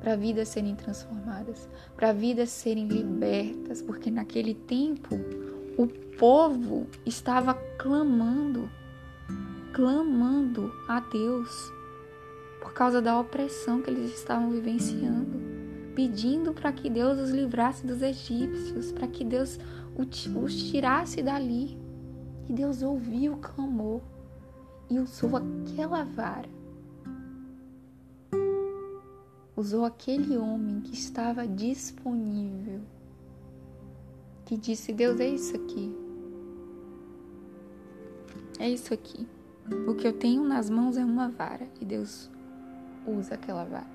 Para 0.00 0.16
vidas 0.16 0.48
serem 0.48 0.74
transformadas. 0.74 1.68
Para 1.96 2.12
vidas 2.12 2.50
serem 2.50 2.88
libertas. 2.88 3.80
Porque 3.82 4.10
naquele 4.10 4.54
tempo 4.54 5.14
o 5.76 5.86
povo 6.18 6.86
estava 7.04 7.54
clamando, 7.78 8.70
clamando 9.72 10.72
a 10.88 11.00
Deus 11.00 11.72
por 12.60 12.72
causa 12.72 13.02
da 13.02 13.18
opressão 13.18 13.82
que 13.82 13.90
eles 13.90 14.14
estavam 14.14 14.50
vivenciando, 14.50 15.38
pedindo 15.94 16.54
para 16.54 16.72
que 16.72 16.88
Deus 16.88 17.18
os 17.18 17.30
livrasse 17.30 17.86
dos 17.86 18.00
egípcios, 18.00 18.90
para 18.92 19.06
que 19.06 19.24
Deus 19.24 19.58
os 19.96 20.70
tirasse 20.70 21.22
dali. 21.22 21.83
E 22.48 22.52
Deus 22.52 22.82
ouviu 22.82 23.34
o 23.34 23.38
clamor 23.38 24.00
e 24.90 24.98
usou 24.98 25.30
aquela 25.36 26.04
vara. 26.04 26.48
Usou 29.56 29.84
aquele 29.84 30.36
homem 30.36 30.80
que 30.80 30.94
estava 30.94 31.46
disponível 31.46 32.80
que 34.44 34.56
disse: 34.56 34.92
Deus, 34.92 35.18
é 35.20 35.28
isso 35.28 35.56
aqui. 35.56 35.94
É 38.58 38.68
isso 38.68 38.92
aqui. 38.92 39.26
O 39.88 39.94
que 39.94 40.06
eu 40.06 40.12
tenho 40.12 40.44
nas 40.44 40.68
mãos 40.68 40.96
é 40.96 41.04
uma 41.04 41.28
vara 41.28 41.66
e 41.80 41.84
Deus 41.84 42.30
usa 43.06 43.34
aquela 43.34 43.64
vara. 43.64 43.94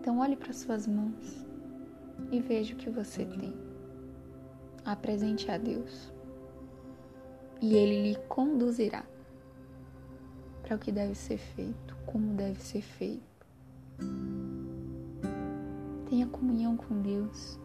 Então, 0.00 0.18
olhe 0.18 0.36
para 0.36 0.52
suas 0.52 0.86
mãos 0.86 1.46
e 2.30 2.40
veja 2.40 2.74
o 2.74 2.76
que 2.76 2.90
você 2.90 3.24
tem. 3.24 3.54
Apresente 4.84 5.50
a 5.50 5.56
Deus 5.56 6.12
e 7.64 7.74
Ele 7.74 8.10
lhe 8.10 8.16
conduzirá 8.28 9.04
para 10.62 10.76
o 10.76 10.78
que 10.78 10.92
deve 10.92 11.14
ser 11.14 11.38
feito, 11.38 11.96
como 12.04 12.34
deve 12.34 12.60
ser 12.60 12.82
feito. 12.82 13.22
Tenha 16.08 16.26
comunhão 16.26 16.76
com 16.76 17.00
Deus. 17.00 17.58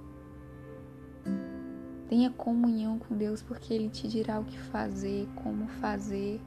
Tenha 2.07 2.29
comunhão 2.31 2.97
com 2.97 3.15
Deus, 3.15 3.41
porque 3.41 3.73
Ele 3.73 3.89
te 3.89 4.07
dirá 4.07 4.39
o 4.39 4.45
que 4.45 4.57
fazer, 4.57 5.27
como 5.35 5.67
fazer. 5.67 6.41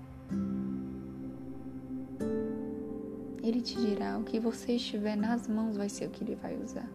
Ele 3.43 3.61
te 3.61 3.77
dirá 3.77 4.19
o 4.19 4.25
que 4.25 4.41
você 4.41 4.77
estiver 4.77 5.17
nas 5.17 5.47
mãos 5.47 5.77
vai 5.77 5.89
ser 5.89 6.07
o 6.07 6.11
que 6.11 6.25
Ele 6.25 6.37
vai 6.37 6.57
usar. 6.57 6.89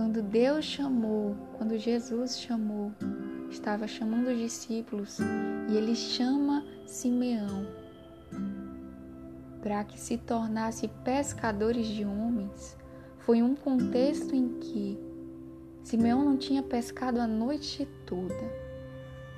Quando 0.00 0.22
Deus 0.22 0.64
chamou, 0.64 1.36
quando 1.58 1.76
Jesus 1.76 2.40
chamou, 2.40 2.90
estava 3.50 3.86
chamando 3.86 4.28
os 4.28 4.38
discípulos 4.38 5.18
e 5.68 5.76
Ele 5.76 5.94
chama 5.94 6.64
Simeão 6.86 7.66
para 9.60 9.84
que 9.84 10.00
se 10.00 10.16
tornasse 10.16 10.88
pescadores 11.04 11.86
de 11.86 12.06
homens. 12.06 12.78
Foi 13.18 13.42
um 13.42 13.54
contexto 13.54 14.34
em 14.34 14.58
que 14.58 14.98
Simeão 15.84 16.24
não 16.24 16.38
tinha 16.38 16.62
pescado 16.62 17.20
a 17.20 17.26
noite 17.26 17.86
toda, 18.06 18.50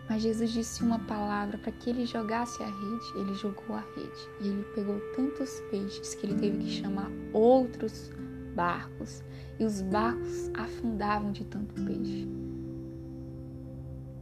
mas 0.08 0.22
Jesus 0.22 0.52
disse 0.52 0.84
uma 0.84 1.00
palavra 1.00 1.58
para 1.58 1.72
que 1.72 1.90
ele 1.90 2.06
jogasse 2.06 2.62
a 2.62 2.66
rede. 2.66 3.18
Ele 3.18 3.34
jogou 3.34 3.74
a 3.74 3.80
rede 3.96 4.28
e 4.40 4.46
ele 4.46 4.64
pegou 4.76 5.00
tantos 5.16 5.58
peixes 5.72 6.14
que 6.14 6.24
ele 6.24 6.36
teve 6.36 6.58
que 6.58 6.70
chamar 6.70 7.10
outros 7.32 8.12
barcos 8.54 9.22
e 9.58 9.64
os 9.64 9.82
barcos 9.82 10.50
afundavam 10.54 11.32
de 11.32 11.44
tanto 11.44 11.74
peixe. 11.74 12.28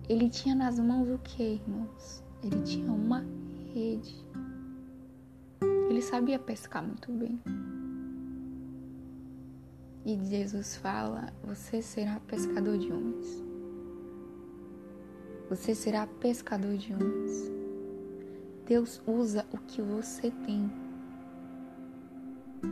Ele 0.08 0.28
tinha 0.28 0.54
nas 0.54 0.78
mãos 0.78 1.08
o 1.08 1.18
que, 1.18 1.42
irmãos? 1.42 2.24
Ele 2.42 2.60
tinha 2.62 2.90
uma 2.90 3.24
rede. 3.72 4.16
Ele 5.88 6.02
sabia 6.02 6.38
pescar 6.38 6.82
muito 6.82 7.12
bem. 7.12 7.40
E 10.04 10.18
Jesus 10.24 10.76
fala: 10.76 11.32
Você 11.44 11.82
será 11.82 12.18
pescador 12.20 12.78
de 12.78 12.90
homens. 12.92 13.44
Você 15.48 15.74
será 15.74 16.06
pescador 16.06 16.76
de 16.76 16.94
homens. 16.94 17.52
Deus 18.66 19.02
usa 19.06 19.44
o 19.52 19.58
que 19.58 19.82
você 19.82 20.30
tem. 20.30 20.70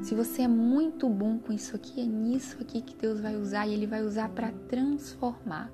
Se 0.02 0.14
você 0.14 0.42
é 0.42 0.48
muito 0.48 1.08
bom 1.08 1.38
com 1.38 1.52
isso 1.52 1.74
aqui, 1.74 2.00
é 2.00 2.04
nisso 2.04 2.58
aqui 2.60 2.80
que 2.82 2.94
Deus 2.94 3.20
vai 3.20 3.36
usar 3.36 3.66
e 3.66 3.74
Ele 3.74 3.86
vai 3.86 4.02
usar 4.02 4.28
para 4.28 4.52
transformar, 4.68 5.72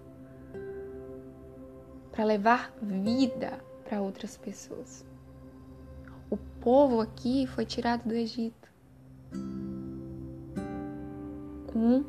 para 2.13 2.25
levar 2.25 2.73
vida 2.81 3.63
para 3.85 4.01
outras 4.01 4.37
pessoas. 4.37 5.05
O 6.31 6.37
povo 6.37 7.01
aqui 7.01 7.47
foi 7.47 7.67
tirado 7.67 8.09
do 8.09 8.15
Egito 8.15 8.73
com 11.73 12.05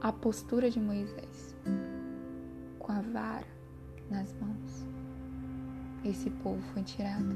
a 0.00 0.12
postura 0.12 0.70
de 0.70 0.78
Moisés, 0.78 1.56
com 2.78 2.92
a 2.92 3.00
vara 3.00 3.46
nas 4.10 4.32
mãos. 4.34 4.86
Esse 6.04 6.30
povo 6.30 6.60
foi 6.72 6.82
tirado. 6.82 7.34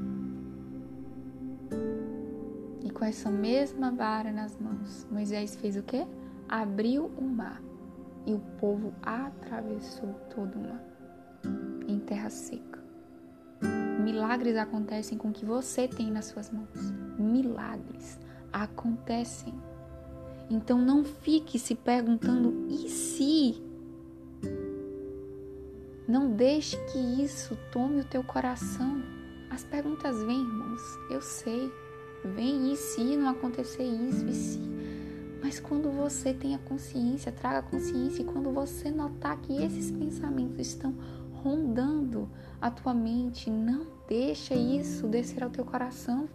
Com 3.00 3.06
essa 3.06 3.30
mesma 3.30 3.90
vara 3.90 4.30
nas 4.30 4.58
mãos, 4.58 5.08
Moisés 5.10 5.56
fez 5.56 5.74
o 5.74 5.82
quê? 5.82 6.06
Abriu 6.46 7.06
o 7.16 7.22
mar 7.22 7.62
e 8.26 8.34
o 8.34 8.38
povo 8.58 8.92
atravessou 9.02 10.12
todo 10.28 10.54
o 10.56 10.60
mar 10.60 10.84
em 11.88 11.98
terra 11.98 12.28
seca. 12.28 12.78
Milagres 14.04 14.54
acontecem 14.54 15.16
com 15.16 15.30
o 15.30 15.32
que 15.32 15.46
você 15.46 15.88
tem 15.88 16.10
nas 16.10 16.26
suas 16.26 16.50
mãos. 16.50 16.92
Milagres 17.18 18.20
acontecem 18.52 19.54
então 20.50 20.78
não 20.78 21.02
fique 21.02 21.58
se 21.58 21.74
perguntando 21.74 22.66
e 22.68 22.86
se. 22.86 23.62
Não 26.06 26.32
deixe 26.32 26.76
que 26.92 26.98
isso 27.24 27.56
tome 27.72 28.02
o 28.02 28.04
teu 28.04 28.22
coração. 28.22 29.02
As 29.48 29.64
perguntas 29.64 30.22
vêm, 30.22 30.38
irmãos, 30.38 30.82
eu 31.08 31.22
sei. 31.22 31.72
Vem 32.24 32.72
e 32.72 32.76
se 32.76 33.16
não 33.16 33.28
acontecer 33.28 33.82
isso 33.82 34.26
e 34.26 34.34
se. 34.34 34.60
Mas 35.42 35.58
quando 35.58 35.90
você 35.90 36.34
tem 36.34 36.54
a 36.54 36.58
consciência, 36.58 37.32
traga 37.32 37.62
consciência 37.62 38.22
e 38.22 38.26
quando 38.26 38.50
você 38.50 38.90
notar 38.90 39.40
que 39.40 39.62
esses 39.62 39.90
pensamentos 39.90 40.66
estão 40.66 40.94
rondando 41.42 42.28
a 42.60 42.70
tua 42.70 42.92
mente, 42.92 43.50
não 43.50 43.86
deixa 44.06 44.54
isso 44.54 45.06
descer 45.06 45.42
ao 45.42 45.50
teu 45.50 45.64
coração. 45.64 46.28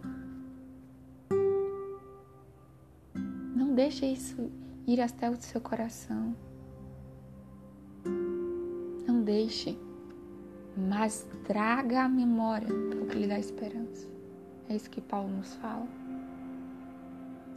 deixe 3.76 4.06
isso 4.06 4.50
ir 4.86 5.02
até 5.02 5.28
o 5.28 5.36
seu 5.36 5.60
coração. 5.60 6.34
Não 9.06 9.22
deixe, 9.22 9.78
mas 10.74 11.26
traga 11.44 12.04
a 12.04 12.08
memória 12.08 12.68
o 12.72 13.06
que 13.06 13.18
lhe 13.18 13.26
dá 13.26 13.38
esperança. 13.38 14.15
É 14.68 14.74
isso 14.74 14.90
que 14.90 15.00
Paulo 15.00 15.28
nos 15.28 15.54
fala. 15.56 15.86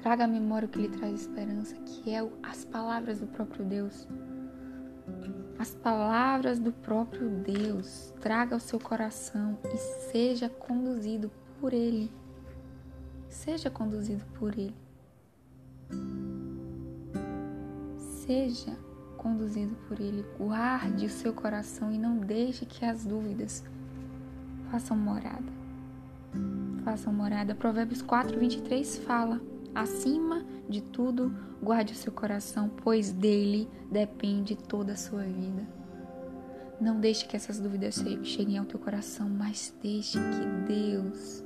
Traga 0.01 0.23
a 0.23 0.27
memória 0.27 0.65
o 0.65 0.69
que 0.69 0.79
lhe 0.79 0.89
traz 0.89 1.21
esperança, 1.21 1.75
que 1.75 2.11
é 2.13 2.25
as 2.43 2.63
palavras 2.63 3.19
do 3.19 3.27
próprio 3.27 3.65
Deus. 3.65 4.07
As 5.57 5.75
palavras 5.75 6.57
do 6.59 6.71
próprio 6.71 7.29
Deus. 7.29 8.13
Traga 8.21 8.55
ao 8.55 8.59
seu 8.59 8.79
coração 8.79 9.57
e 9.73 9.77
seja 10.11 10.47
conduzido 10.47 11.29
por 11.59 11.73
Ele. 11.73 12.09
Seja 13.27 13.69
conduzido 13.69 14.23
por 14.35 14.57
Ele. 14.57 14.75
Seja 17.97 18.77
conduzido 19.17 19.75
por 19.87 19.99
Ele. 19.99 20.23
Guarde 20.37 21.07
o 21.07 21.09
seu 21.09 21.33
coração 21.33 21.91
e 21.91 21.97
não 21.97 22.19
deixe 22.19 22.65
que 22.65 22.85
as 22.85 23.03
dúvidas 23.03 23.63
façam 24.71 24.95
morada. 24.95 25.58
Façam 26.83 27.13
morada. 27.13 27.55
Provérbios 27.55 28.01
4, 28.01 28.39
23 28.39 28.97
fala: 28.99 29.41
Acima 29.73 30.43
de 30.67 30.81
tudo, 30.81 31.33
guarde 31.61 31.93
o 31.93 31.95
seu 31.95 32.11
coração, 32.11 32.69
pois 32.83 33.11
dele 33.11 33.67
depende 33.91 34.55
toda 34.55 34.93
a 34.93 34.97
sua 34.97 35.23
vida. 35.23 35.67
Não 36.79 36.99
deixe 36.99 37.25
que 37.25 37.35
essas 37.35 37.59
dúvidas 37.59 38.03
cheguem 38.23 38.57
ao 38.57 38.65
teu 38.65 38.79
coração, 38.79 39.29
mas 39.29 39.73
deixe 39.81 40.17
que 40.17 40.73
Deus 40.73 41.43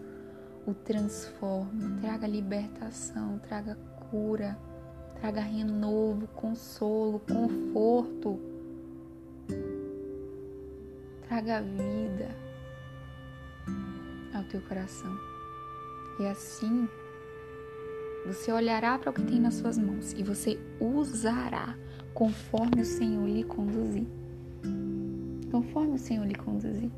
o 0.65 0.73
transforme, 0.73 1.99
traga 1.99 2.27
libertação, 2.27 3.39
traga 3.39 3.75
cura, 4.09 4.57
traga 5.19 5.41
renovo, 5.41 6.27
consolo, 6.27 7.19
conforto, 7.19 8.39
traga 11.27 11.61
vida 11.61 12.42
ao 14.43 14.49
teu 14.49 14.61
coração. 14.61 15.17
E 16.19 16.25
assim 16.27 16.87
você 18.25 18.51
olhará 18.51 18.97
para 18.97 19.09
o 19.09 19.13
que 19.13 19.23
tem 19.23 19.39
nas 19.39 19.55
suas 19.55 19.77
mãos 19.77 20.13
e 20.13 20.23
você 20.23 20.59
usará 20.79 21.75
conforme 22.13 22.81
o 22.81 22.85
Senhor 22.85 23.27
lhe 23.27 23.43
conduzir. 23.43 24.07
Conforme 25.51 25.95
o 25.95 25.99
Senhor 25.99 26.25
lhe 26.25 26.35
conduzir. 26.35 26.91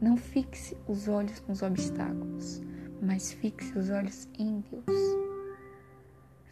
Não 0.00 0.16
fixe 0.16 0.76
os 0.88 1.08
olhos 1.08 1.42
nos 1.46 1.60
obstáculos, 1.62 2.62
mas 3.02 3.32
fixe 3.32 3.76
os 3.78 3.90
olhos 3.90 4.28
em 4.38 4.64
Deus. 4.70 5.00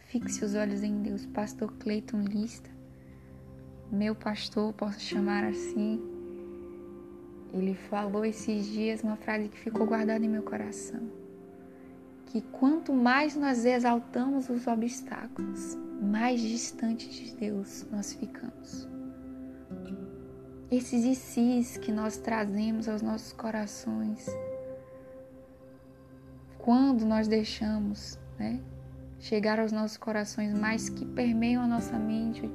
Fixe 0.05 0.45
os 0.45 0.53
olhos 0.53 0.83
em 0.83 1.01
Deus. 1.01 1.25
Pastor 1.25 1.73
Cleiton 1.79 2.21
Lista, 2.21 2.69
meu 3.91 4.13
pastor, 4.13 4.71
posso 4.73 4.99
chamar 4.99 5.43
assim, 5.43 5.99
ele 7.53 7.73
falou 7.73 8.23
esses 8.23 8.65
dias 8.65 9.01
uma 9.01 9.15
frase 9.15 9.49
que 9.49 9.57
ficou 9.57 9.85
guardada 9.85 10.23
em 10.23 10.29
meu 10.29 10.43
coração. 10.43 11.01
Que 12.27 12.41
quanto 12.41 12.93
mais 12.93 13.35
nós 13.35 13.65
exaltamos 13.65 14.49
os 14.49 14.67
obstáculos, 14.67 15.75
mais 15.99 16.39
distante 16.39 17.09
de 17.09 17.35
Deus 17.35 17.87
nós 17.91 18.13
ficamos. 18.13 18.87
Esses 20.69 21.03
ICs 21.03 21.77
que 21.77 21.91
nós 21.91 22.17
trazemos 22.17 22.87
aos 22.87 23.01
nossos 23.01 23.33
corações, 23.33 24.27
quando 26.59 27.03
nós 27.03 27.27
deixamos 27.27 28.19
né, 28.37 28.61
chegar 29.17 29.59
aos 29.59 29.71
nossos 29.71 29.97
corações, 29.97 30.53
mas 30.53 30.87
que 30.87 31.03
permeiam 31.03 31.63
a 31.63 31.67
nossa 31.67 31.97
mente, 31.97 32.47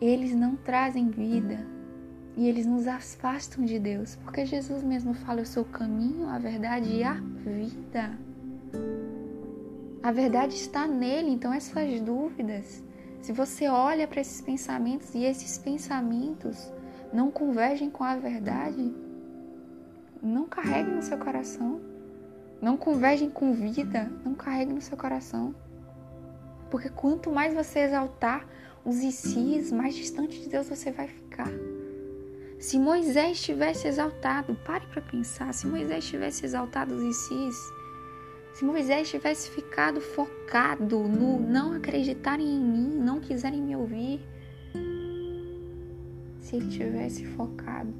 eles 0.00 0.34
não 0.34 0.56
trazem 0.56 1.10
vida 1.10 1.75
e 2.36 2.46
eles 2.46 2.66
nos 2.66 2.86
afastam 2.86 3.64
de 3.64 3.78
Deus, 3.78 4.16
porque 4.16 4.44
Jesus 4.44 4.82
mesmo 4.82 5.14
fala: 5.14 5.40
Eu 5.40 5.46
sou 5.46 5.62
o 5.62 5.66
caminho, 5.66 6.28
a 6.28 6.38
verdade 6.38 6.90
e 6.90 7.02
a 7.02 7.14
vida. 7.14 8.18
A 10.02 10.12
verdade 10.12 10.54
está 10.54 10.86
nele, 10.86 11.30
então 11.30 11.52
essas 11.52 12.00
dúvidas, 12.00 12.84
se 13.20 13.32
você 13.32 13.68
olha 13.68 14.06
para 14.06 14.20
esses 14.20 14.40
pensamentos 14.40 15.14
e 15.14 15.24
esses 15.24 15.58
pensamentos 15.58 16.70
não 17.12 17.30
convergem 17.30 17.90
com 17.90 18.04
a 18.04 18.14
verdade, 18.16 18.94
não 20.22 20.44
carregue 20.46 20.90
no 20.90 21.02
seu 21.02 21.18
coração. 21.18 21.80
Não 22.60 22.76
convergem 22.76 23.28
com 23.28 23.52
vida, 23.52 24.10
não 24.24 24.34
carregue 24.34 24.72
no 24.72 24.80
seu 24.80 24.96
coração. 24.96 25.54
Porque 26.70 26.88
quanto 26.88 27.30
mais 27.30 27.54
você 27.54 27.80
exaltar 27.80 28.46
os 28.84 28.98
ICs, 29.02 29.72
mais 29.72 29.94
distante 29.94 30.40
de 30.40 30.48
Deus 30.48 30.68
você 30.68 30.90
vai 30.90 31.06
ficar. 31.06 31.50
Se 32.66 32.80
Moisés 32.80 33.40
tivesse 33.40 33.86
exaltado, 33.86 34.52
pare 34.56 34.84
para 34.88 35.00
pensar, 35.00 35.54
se 35.54 35.68
Moisés 35.68 36.04
tivesse 36.04 36.44
exaltado 36.44 36.96
os 36.96 37.00
ICs, 37.00 37.54
se 38.54 38.64
Moisés 38.64 39.08
tivesse 39.08 39.48
ficado 39.50 40.00
focado 40.00 40.98
no 40.98 41.38
não 41.38 41.74
acreditarem 41.74 42.44
em 42.44 42.58
mim, 42.58 42.88
não 42.88 43.20
quiserem 43.20 43.62
me 43.62 43.76
ouvir, 43.76 44.20
se 46.40 46.56
ele 46.56 46.68
tivesse 46.68 47.24
focado, 47.24 47.94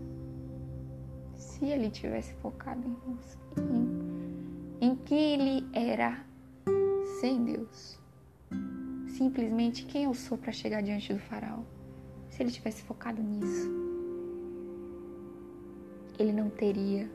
se 1.36 1.64
ele 1.64 1.88
tivesse 1.88 2.34
focado 2.34 2.82
em, 2.84 4.82
em 4.82 4.90
em 4.90 4.96
que 4.96 5.14
ele 5.14 5.64
era 5.72 6.26
sem 7.20 7.44
Deus. 7.44 8.00
Simplesmente 9.16 9.86
quem 9.86 10.02
eu 10.02 10.14
sou 10.14 10.36
para 10.36 10.50
chegar 10.50 10.82
diante 10.82 11.14
do 11.14 11.20
faraó. 11.20 11.60
Se 12.30 12.42
ele 12.42 12.50
tivesse 12.50 12.82
focado 12.82 13.22
nisso, 13.22 13.85
ele 16.18 16.32
não 16.32 16.50
teria 16.50 17.08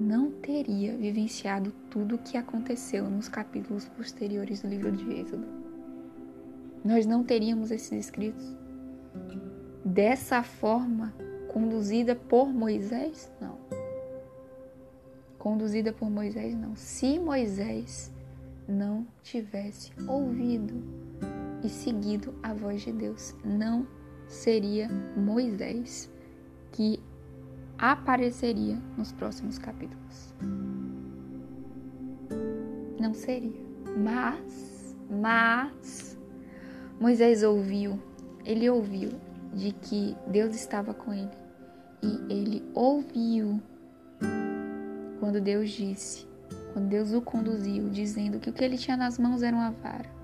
não 0.00 0.30
teria 0.30 0.96
vivenciado 0.96 1.72
tudo 1.90 2.14
o 2.14 2.18
que 2.18 2.36
aconteceu 2.36 3.08
nos 3.08 3.28
capítulos 3.28 3.86
posteriores 3.88 4.62
do 4.62 4.68
livro 4.68 4.90
de 4.90 5.12
Êxodo. 5.12 5.46
Nós 6.84 7.04
não 7.04 7.22
teríamos 7.22 7.70
esses 7.70 7.92
escritos 7.92 8.56
dessa 9.84 10.42
forma 10.42 11.14
conduzida 11.52 12.16
por 12.16 12.48
Moisés? 12.52 13.30
Não 13.40 13.60
conduzida 15.40 15.90
por 15.90 16.08
Moisés, 16.08 16.54
não. 16.54 16.76
Se 16.76 17.18
Moisés 17.18 18.12
não 18.68 19.06
tivesse 19.22 19.90
ouvido 20.06 20.74
e 21.64 21.68
seguido 21.68 22.32
a 22.42 22.52
voz 22.52 22.82
de 22.82 22.92
Deus, 22.92 23.34
não 23.42 23.88
seria 24.28 24.88
Moisés 25.16 26.08
que 26.70 27.00
apareceria 27.80 28.78
nos 28.96 29.10
próximos 29.10 29.58
capítulos. 29.58 30.34
Não 33.00 33.14
seria. 33.14 33.58
Mas, 33.96 34.94
mas, 35.10 36.18
Moisés 37.00 37.42
ouviu, 37.42 37.98
ele 38.44 38.68
ouviu 38.68 39.10
de 39.54 39.72
que 39.72 40.14
Deus 40.26 40.54
estava 40.54 40.92
com 40.92 41.12
ele 41.12 41.30
e 42.02 42.32
ele 42.32 42.70
ouviu 42.74 43.60
quando 45.18 45.40
Deus 45.40 45.70
disse, 45.70 46.26
quando 46.72 46.88
Deus 46.88 47.12
o 47.12 47.20
conduziu, 47.20 47.88
dizendo 47.88 48.38
que 48.38 48.48
o 48.48 48.52
que 48.52 48.62
ele 48.62 48.78
tinha 48.78 48.96
nas 48.96 49.18
mãos 49.18 49.42
era 49.42 49.56
uma 49.56 49.70
vara. 49.70 50.19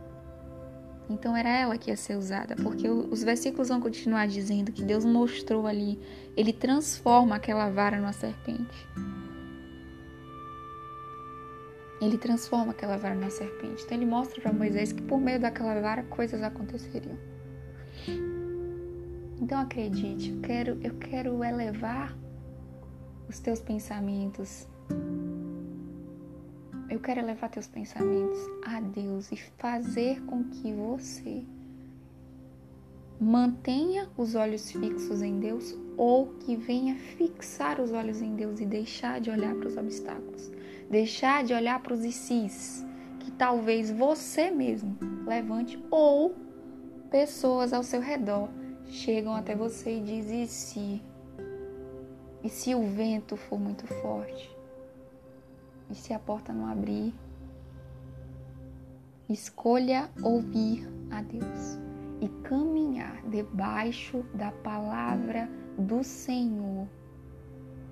Então 1.09 1.37
era 1.37 1.49
ela 1.49 1.79
que 1.79 1.91
ia 1.91 1.97
ser 1.97 2.17
usada, 2.17 2.57
porque 2.57 2.89
os 2.89 3.23
versículos 3.23 3.69
vão 3.69 3.81
continuar 3.81 4.27
dizendo 4.27 4.73
que 4.73 4.83
Deus 4.83 5.05
mostrou 5.05 5.67
ali, 5.67 5.99
ele 6.37 6.53
transforma 6.53 7.37
aquela 7.37 7.71
vara 7.71 7.99
numa 7.99 8.13
serpente. 8.13 8.89
Ele 12.01 12.19
transforma 12.19 12.73
aquela 12.73 12.97
vara 12.97 13.15
numa 13.15 13.31
serpente. 13.31 13.85
Então 13.85 13.97
ele 13.97 14.07
mostra 14.07 14.41
para 14.41 14.53
Moisés 14.53 14.93
que 14.93 15.03
por 15.03 15.21
meio 15.21 15.41
daquela 15.41 15.81
vara 15.81 16.03
coisas 16.03 16.43
aconteceriam. 16.43 17.17
Então 19.41 19.61
acredite, 19.61 20.31
eu 20.31 20.41
quero, 20.41 20.79
eu 20.83 20.95
quero 20.95 21.45
elevar 21.45 22.17
os 23.29 23.39
teus 23.39 23.61
pensamentos 23.61 24.67
eu 26.89 27.01
quero 27.01 27.25
levar 27.25 27.49
teus 27.49 27.67
pensamentos 27.67 28.39
a 28.65 28.81
Deus 28.81 29.33
e 29.33 29.37
fazer 29.37 30.23
com 30.23 30.45
que 30.45 30.73
você 30.73 31.45
mantenha 33.21 34.09
os 34.17 34.35
olhos 34.35 34.71
fixos 34.71 35.23
em 35.23 35.41
Deus 35.41 35.77
ou 35.97 36.35
que 36.41 36.55
venha 36.55 36.95
fixar 36.97 37.81
os 37.81 37.91
olhos 37.93 38.21
em 38.21 38.37
Deus 38.37 38.61
e 38.61 38.67
deixar 38.67 39.21
de 39.21 39.31
olhar 39.31 39.55
para 39.55 39.69
os 39.69 39.77
obstáculos, 39.77 40.51
deixar 40.89 41.43
de 41.43 41.55
olhar 41.55 41.83
para 41.83 41.95
os 41.95 42.05
ICs 42.05 42.85
que 43.21 43.33
talvez 43.33 43.91
você 43.91 44.51
mesmo 44.51 44.97
levante 45.27 45.83
ou 45.91 46.35
pessoas 47.11 47.73
ao 47.73 47.83
seu 47.83 48.01
redor 48.01 48.49
chegam 48.87 49.35
até 49.35 49.57
você 49.57 49.99
e 49.99 50.01
dizem 50.01 50.43
e 50.43 50.47
se 50.47 51.03
e 52.45 52.49
se 52.49 52.75
o 52.75 52.87
vento 52.87 53.37
for 53.37 53.59
muito 53.59 53.87
forte 53.87 54.56
e 55.91 55.95
se 55.95 56.13
a 56.13 56.19
porta 56.19 56.53
não 56.53 56.67
abrir, 56.67 57.15
escolha 59.29 60.11
ouvir 60.23 60.89
a 61.11 61.23
Deus 61.23 61.79
e 62.21 62.29
caminhar 62.43 63.23
debaixo 63.29 64.25
da 64.35 64.51
palavra 64.51 65.49
do 65.79 66.03
Senhor. 66.03 66.89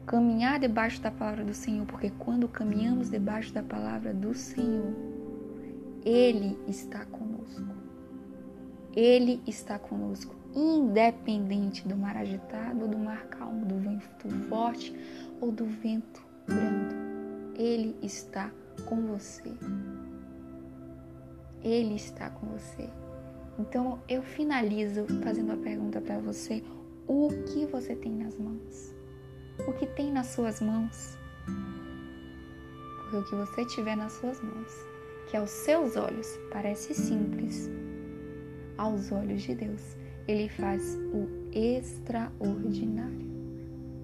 Caminhar 0.06 0.58
debaixo 0.60 1.00
da 1.00 1.10
palavra 1.10 1.44
do 1.44 1.54
Senhor, 1.54 1.86
porque 1.86 2.10
quando 2.18 2.46
caminhamos 2.48 3.10
debaixo 3.10 3.52
da 3.52 3.62
palavra 3.62 4.12
do 4.12 4.34
Senhor, 4.34 4.94
Ele 6.04 6.58
está 6.68 7.04
conosco. 7.06 7.74
Ele 8.94 9.42
está 9.46 9.78
conosco, 9.78 10.36
independente 10.54 11.86
do 11.88 11.96
mar 11.96 12.16
agitado, 12.16 12.86
do 12.86 12.98
mar 12.98 13.26
calmo, 13.26 13.66
do 13.66 13.76
vento 13.76 14.28
forte 14.48 14.94
ou 15.40 15.50
do 15.50 15.64
vento 15.64 16.24
brando. 16.46 16.83
Ele 17.54 17.96
está 18.02 18.50
com 18.86 19.06
você. 19.06 19.52
Ele 21.62 21.94
está 21.94 22.30
com 22.30 22.46
você. 22.46 22.88
Então 23.58 24.00
eu 24.08 24.22
finalizo 24.22 25.06
fazendo 25.22 25.52
a 25.52 25.56
pergunta 25.56 26.00
para 26.00 26.18
você: 26.18 26.62
o 27.06 27.28
que 27.52 27.66
você 27.66 27.94
tem 27.94 28.12
nas 28.12 28.36
mãos? 28.38 28.94
O 29.66 29.72
que 29.72 29.86
tem 29.86 30.12
nas 30.12 30.28
suas 30.28 30.60
mãos? 30.60 31.16
Porque 32.98 33.16
o 33.16 33.24
que 33.24 33.34
você 33.36 33.64
tiver 33.66 33.96
nas 33.96 34.12
suas 34.14 34.40
mãos, 34.42 34.72
que 35.30 35.36
aos 35.36 35.50
seus 35.50 35.96
olhos 35.96 36.26
parece 36.50 36.94
simples, 36.94 37.70
aos 38.76 39.12
olhos 39.12 39.42
de 39.42 39.54
Deus, 39.54 39.96
ele 40.26 40.48
faz 40.48 40.96
o 41.12 41.28
extraordinário 41.52 43.32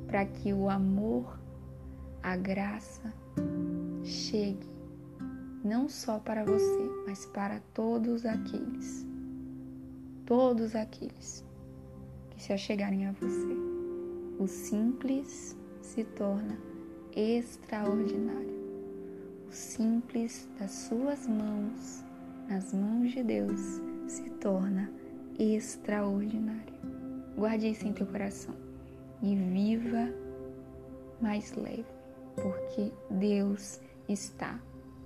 para 0.07 0.25
que 0.27 0.53
o 0.53 0.69
amor, 0.69 1.39
a 2.23 2.37
graça 2.37 3.13
chegue 4.05 4.69
não 5.63 5.89
só 5.89 6.19
para 6.19 6.45
você, 6.45 6.91
mas 7.07 7.27
para 7.27 7.61
todos 7.75 8.25
aqueles, 8.25 9.07
todos 10.25 10.75
aqueles 10.75 11.45
que 12.31 12.43
se 12.43 12.53
achegarem 12.53 13.07
a 13.07 13.13
você. 13.13 13.57
O 14.39 14.47
simples 14.47 15.57
se 15.83 16.05
torna 16.05 16.59
extraordinário. 17.15 18.59
O 19.49 19.53
simples 19.53 20.49
das 20.59 20.71
suas 20.71 21.27
mãos, 21.27 22.05
nas 22.49 22.73
mãos 22.73 23.11
de 23.11 23.23
Deus, 23.23 23.61
se 24.09 24.31
torna 24.41 24.91
extraordinário. 25.39 26.75
Guarde 27.37 27.71
isso 27.71 27.87
em 27.87 27.93
teu 27.93 28.07
coração 28.07 28.55
e 29.23 29.35
viva 29.35 30.09
mais 31.21 31.53
leve, 31.53 31.85
porque 32.43 32.93
Deus 33.11 33.81
está 34.09 34.59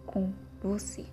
com 0.06 0.32
você. 0.62 1.04